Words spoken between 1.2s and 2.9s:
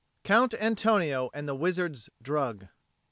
AND THE WIZARD'S DRUG.